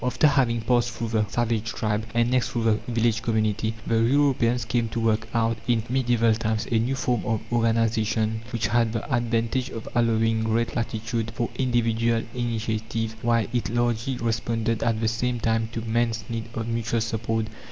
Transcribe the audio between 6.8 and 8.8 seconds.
form of organization, which